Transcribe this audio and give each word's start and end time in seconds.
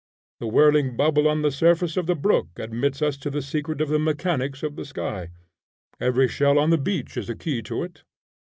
The 0.39 0.47
whirling 0.47 0.95
bubble 0.97 1.27
on 1.27 1.43
the 1.43 1.51
surface 1.51 1.95
of 1.95 2.09
a 2.09 2.15
brook 2.15 2.47
admits 2.55 3.03
us 3.03 3.17
to 3.17 3.29
the 3.29 3.43
secret 3.43 3.81
of 3.81 3.89
the 3.89 3.99
mechanics 3.99 4.63
of 4.63 4.75
the 4.75 4.83
sky. 4.83 5.29
Every 5.99 6.27
shell 6.27 6.57
on 6.57 6.71
the 6.71 6.79
beach 6.79 7.17
is 7.17 7.29
a 7.29 7.35
key 7.35 7.61
to 7.61 7.83
it. 7.83 8.03